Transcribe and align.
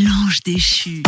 L'ange 0.00 0.42
déchu. 0.44 1.02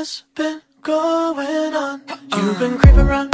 has 0.00 0.24
been 0.34 0.62
going 0.80 1.74
on? 1.74 2.00
You've 2.34 2.58
been 2.58 2.78
creeping 2.78 3.00
around 3.00 3.29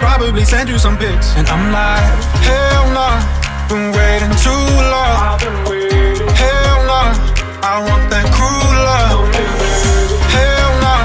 probably 0.00 0.44
send 0.44 0.68
you 0.68 0.78
some 0.78 0.96
pics. 0.96 1.36
And 1.36 1.46
I'm 1.48 1.70
like, 1.70 2.02
hell 2.48 2.84
nah, 2.96 3.20
been 3.68 3.92
waiting 3.92 4.34
too 4.40 4.64
long. 4.92 5.36
Hell 6.40 6.78
nah, 6.88 7.12
I 7.60 7.74
want 7.86 8.04
that 8.08 8.26
cruel 8.32 8.76
love. 8.88 9.28
Hell 10.34 10.72
nah, 10.84 11.04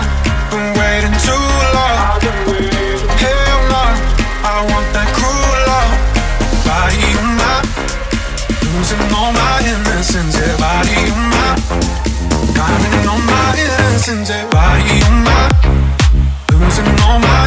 been 0.50 0.68
waiting 0.80 1.16
too 1.28 1.48
long. 1.76 2.00
Hell 3.20 3.62
nah, 3.74 3.92
I 4.48 4.56
want 4.72 4.88
that 4.96 5.10
cruel 5.20 5.60
love. 5.70 5.92
Body 6.64 7.04
of 7.20 7.28
mine, 7.40 7.68
losing 8.64 9.04
all 9.12 9.32
my 9.36 9.60
innocence. 9.72 10.40
Yeah, 10.40 10.56
body 10.56 10.98
of 11.12 11.20
mine, 11.36 11.60
grinding 12.56 13.04
on 13.12 13.22
my 13.28 13.48
innocence. 13.60 14.30
Yeah, 14.32 14.48
body 14.56 15.04
of 15.04 15.16
mine. 15.28 15.52
Losing 16.56 16.88
all 17.04 17.20
my 17.20 17.45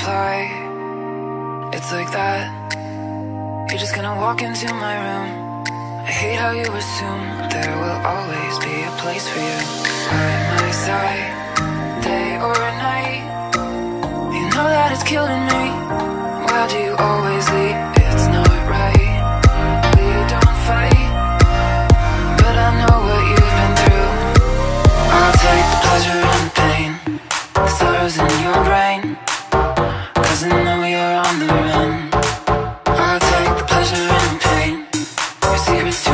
reply. 0.00 1.70
It's 1.72 1.92
like 1.92 2.10
that. 2.12 2.48
You're 3.68 3.78
just 3.78 3.94
gonna 3.94 4.16
walk 4.16 4.40
into 4.42 4.72
my 4.74 4.94
room. 5.04 5.28
I 6.08 6.12
hate 6.20 6.38
how 6.38 6.52
you 6.52 6.68
assume 6.82 7.24
there 7.52 7.74
will 7.82 8.00
always 8.12 8.54
be 8.64 8.74
a 8.90 8.92
place 9.02 9.28
for 9.28 9.40
you 9.40 9.60
by 10.08 10.32
my 10.52 10.70
side, 10.84 11.28
day 12.02 12.28
or 12.46 12.56
night. 12.88 13.22
You 14.36 14.44
know 14.54 14.66
that 14.74 14.88
it's 14.92 15.04
killing 15.04 15.44
me. 15.52 15.64
Why 16.46 16.60
do 16.72 16.78
you 16.86 16.94
always 16.96 17.44
leave? 17.56 17.78
It's 18.04 18.26
not 18.34 18.56
right. 18.76 19.12
We 19.96 20.08
don't 20.32 20.56
fight. 20.68 21.08
But 22.40 22.54
I 22.66 22.70
know 22.80 22.96
what 23.06 23.22
you've 23.30 23.54
been 23.60 23.74
through. 23.80 24.10
I'll 25.16 25.36
take 25.44 25.66
the 25.72 25.80
pleasure 25.86 26.20
and 26.34 26.48
pain, 26.60 26.90
the 27.54 27.68
sorrows 27.78 28.16
in 28.16 28.32
your 28.46 28.60
brain. 28.64 29.29
I 30.42 30.48
know 30.48 30.84
you're 30.84 31.16
on 31.26 31.38
the 31.38 31.46
run. 31.46 32.08
I'll 32.86 33.20
take 33.20 33.66
pleasure 33.66 34.08
and 34.08 34.40
pain, 34.40 34.86
your 35.42 35.58
secrets 35.58 36.08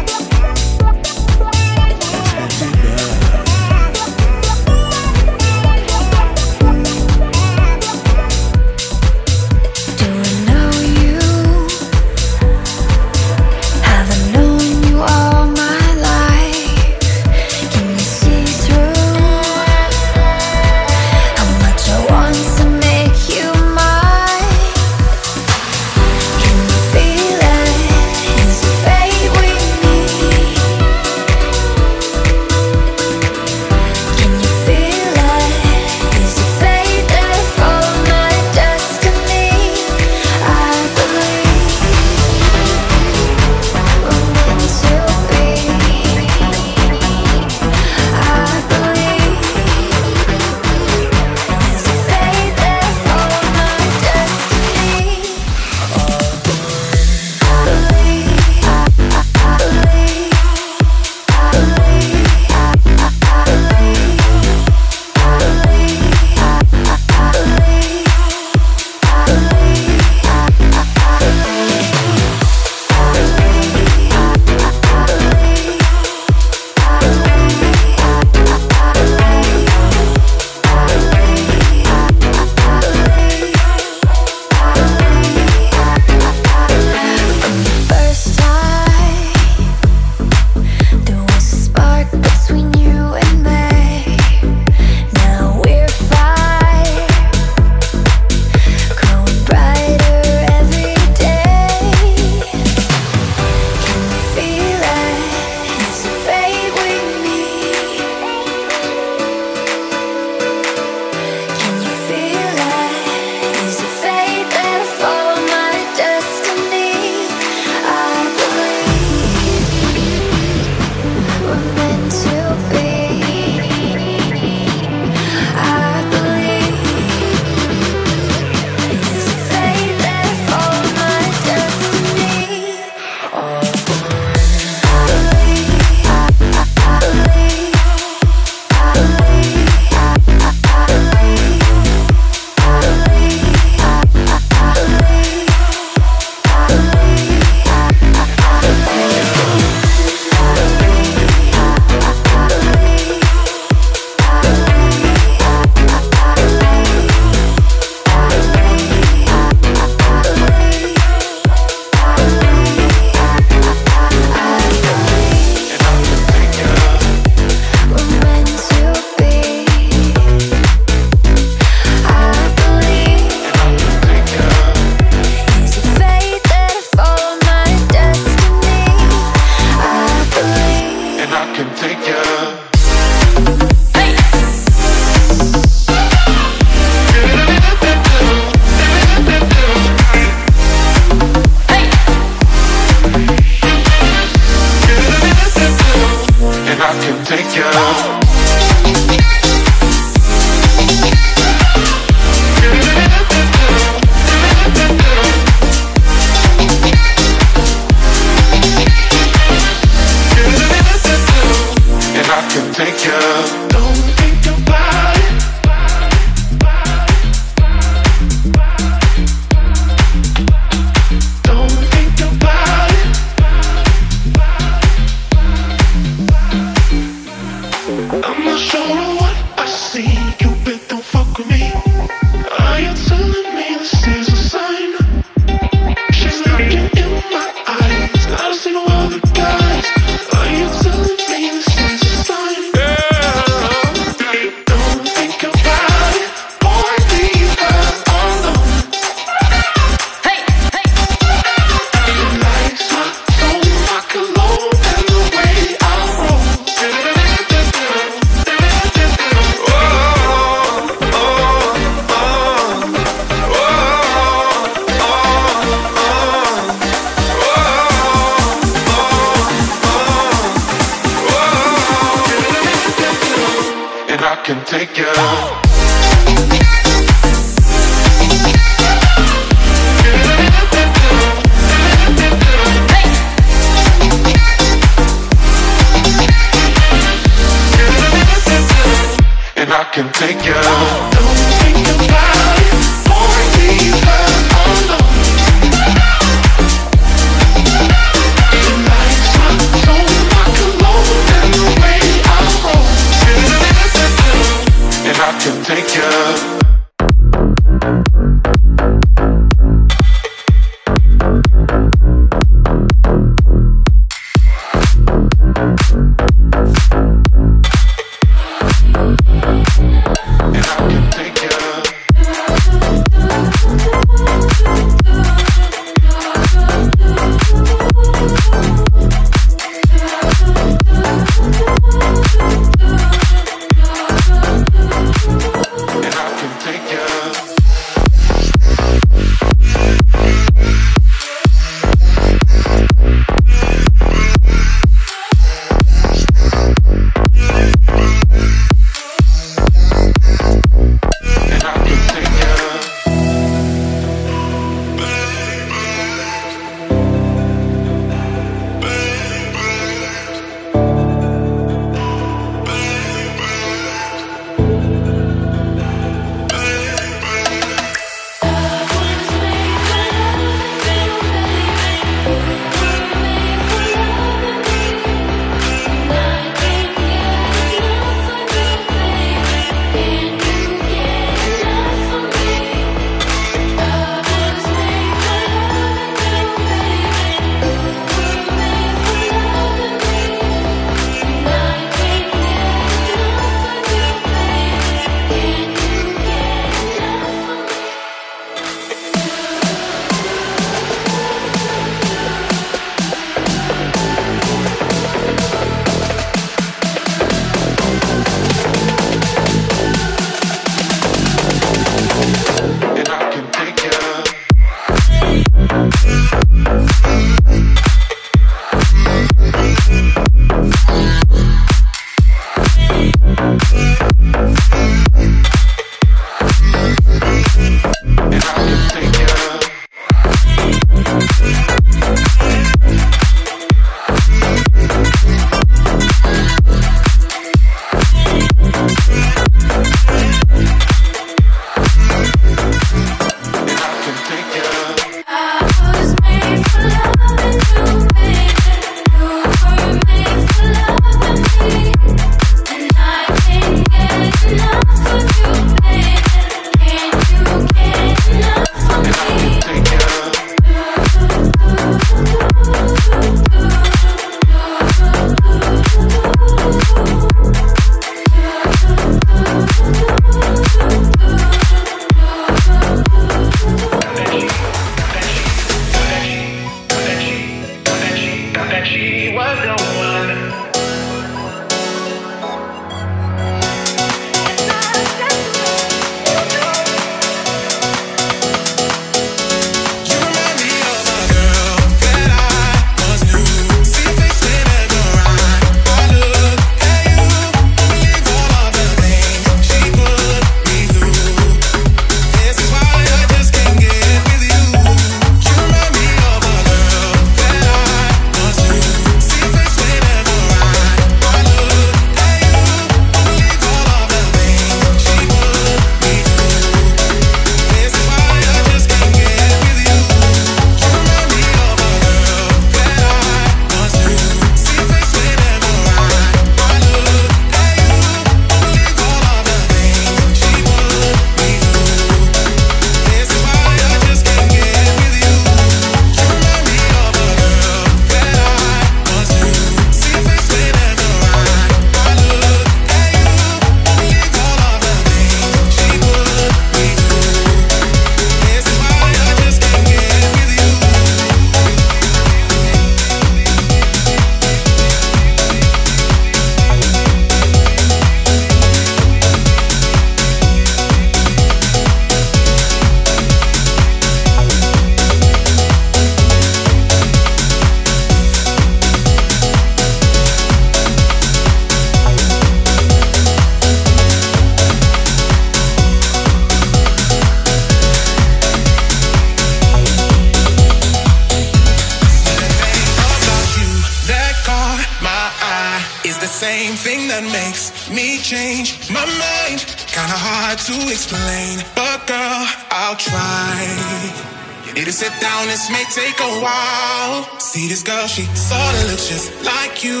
sweetest 597.62 597.86
girl, 597.86 598.06
she 598.08 598.22
sorta 598.34 598.86
looks 598.88 599.08
just 599.08 599.30
like 599.44 599.84
you. 599.84 600.00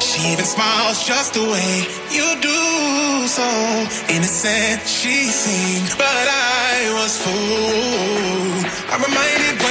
She 0.00 0.32
even 0.32 0.46
smiles 0.46 1.06
just 1.06 1.34
the 1.34 1.42
way 1.42 1.84
you 2.10 2.26
do. 2.40 3.28
So 3.28 3.44
innocent 4.08 4.80
she 4.88 5.24
seemed, 5.24 5.90
but 5.98 6.26
I 6.32 6.92
was 6.96 7.12
fooled. 7.22 8.64
I 8.90 8.96
reminded. 9.06 9.69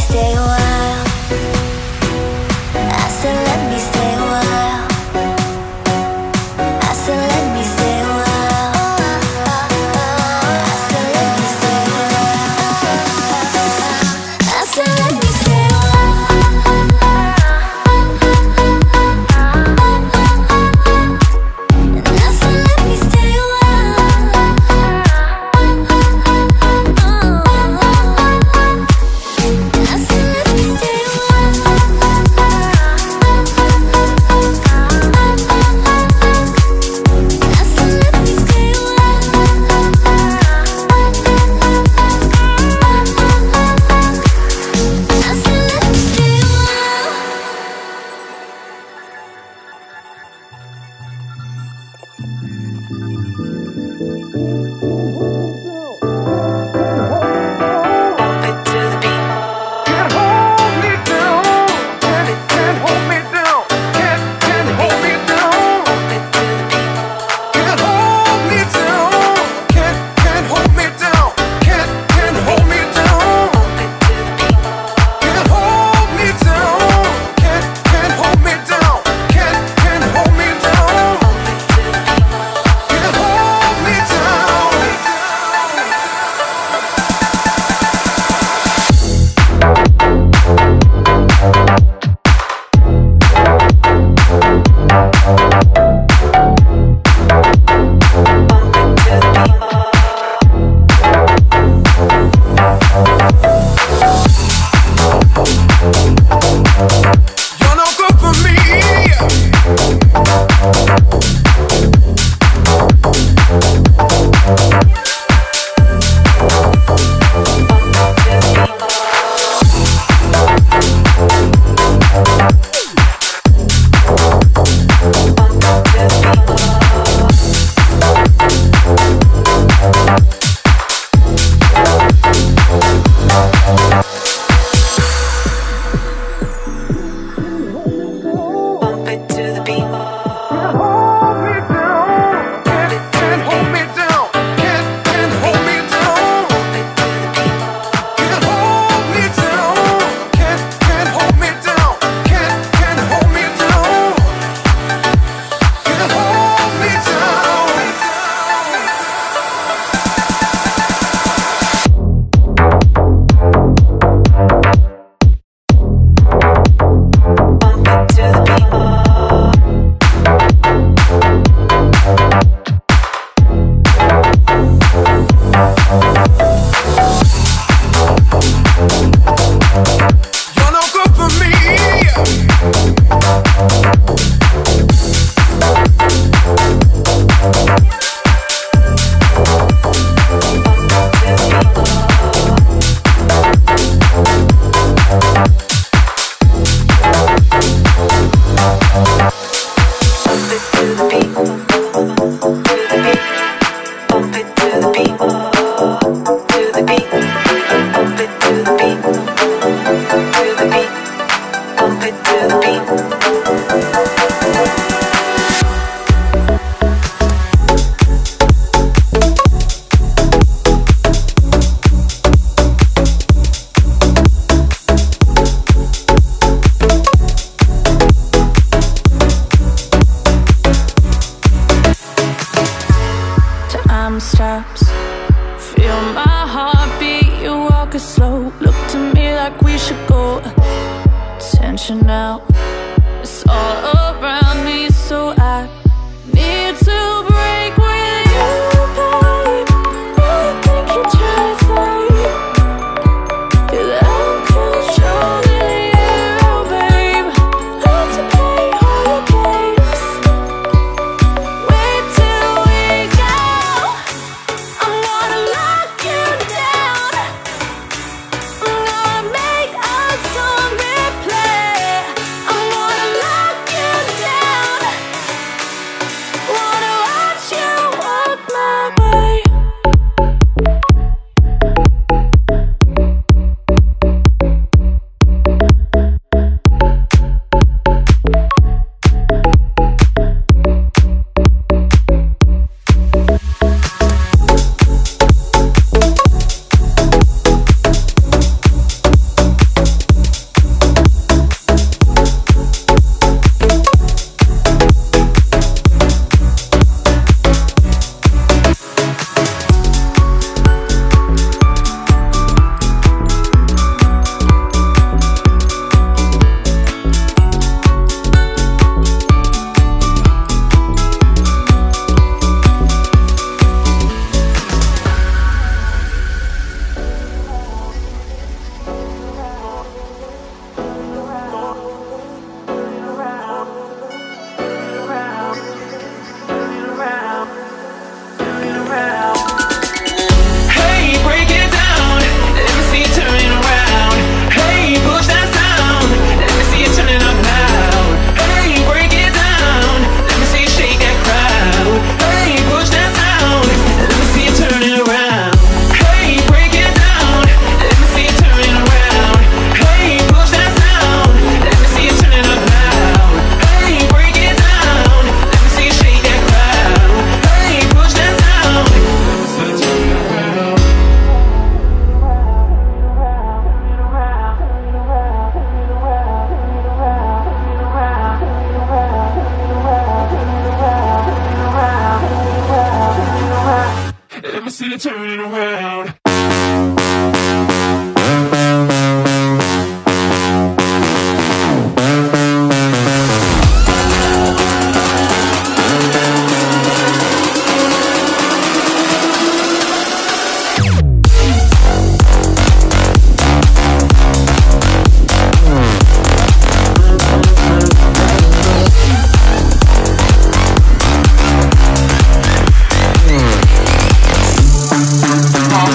stay 0.00 0.34
away. 0.34 0.59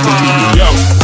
Want 0.03 0.94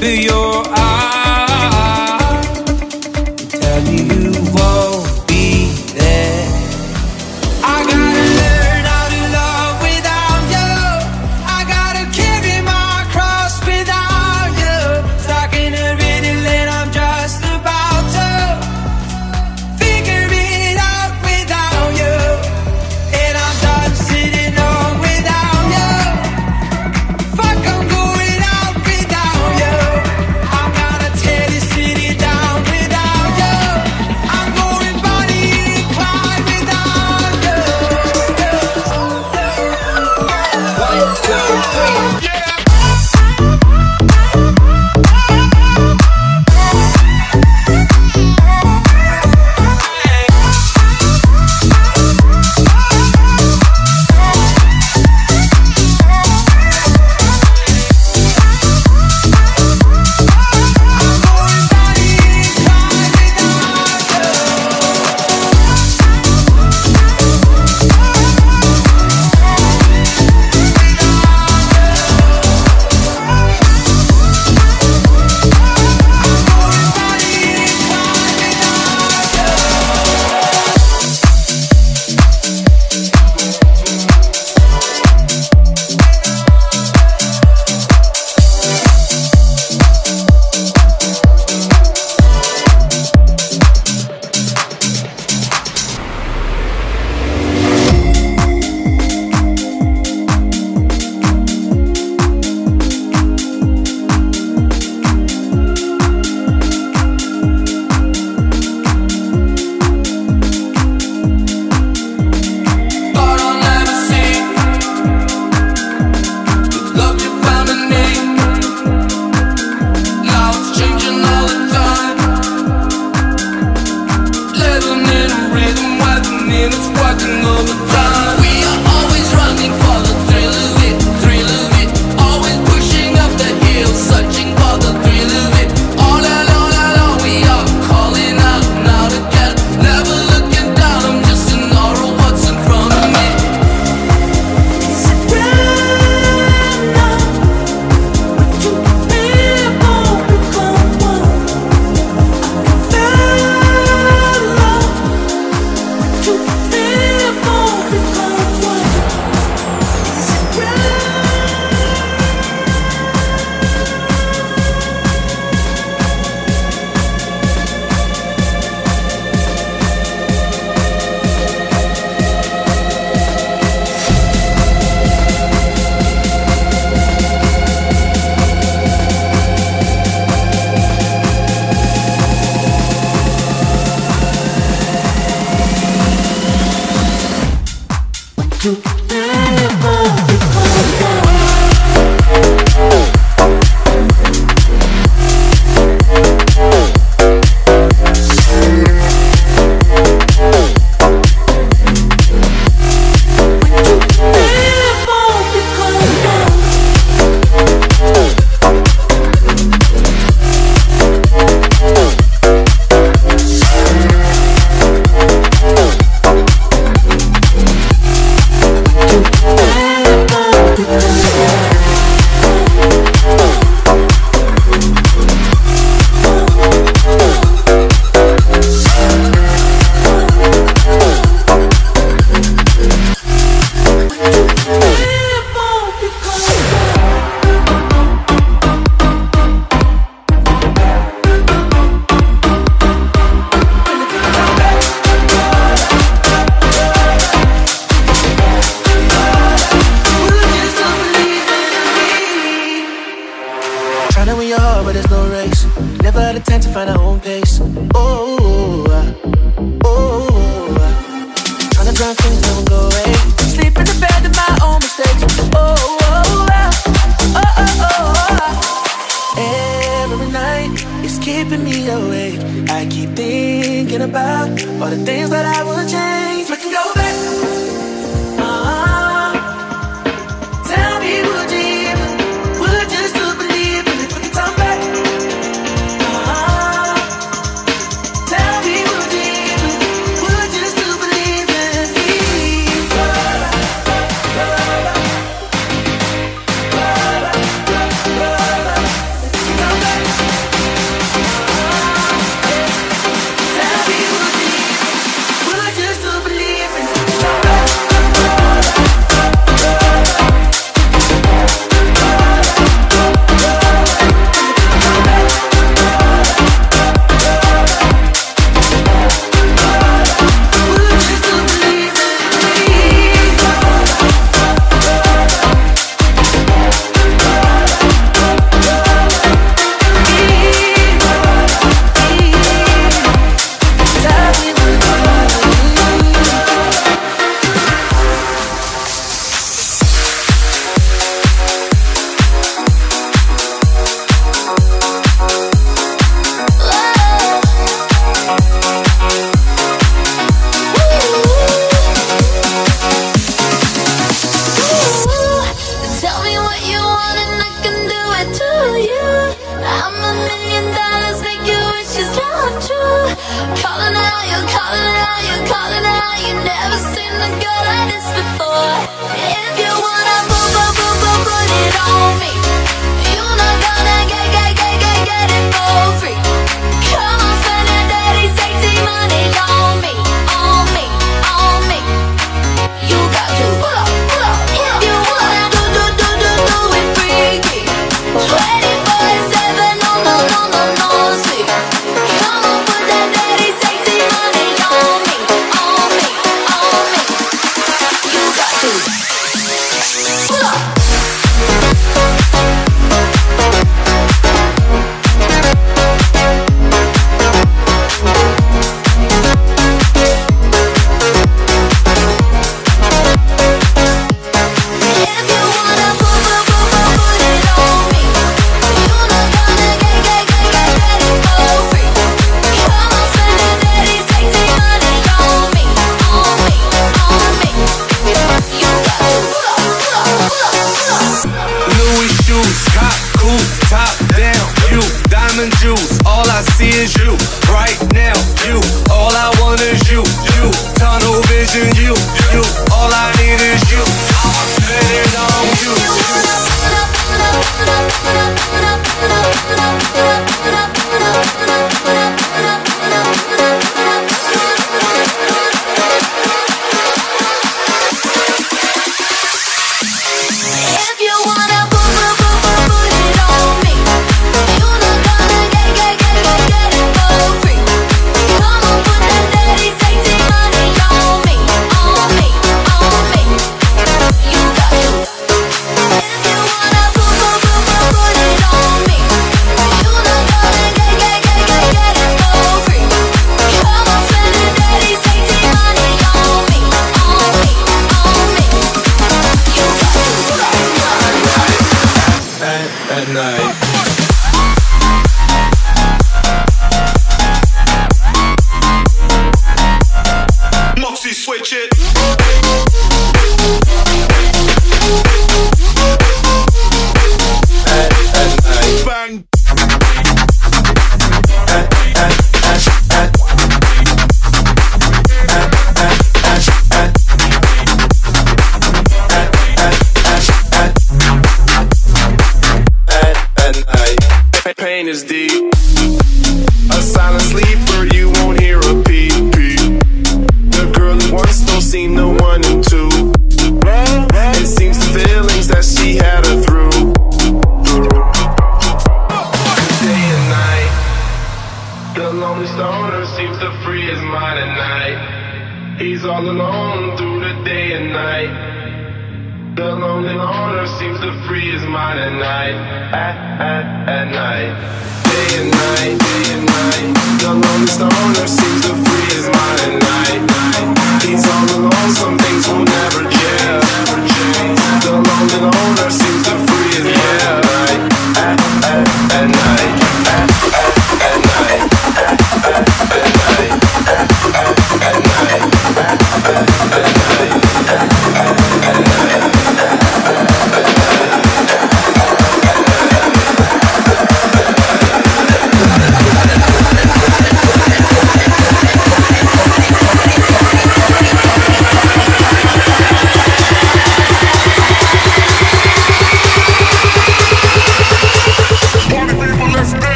büyüyor 0.00 0.64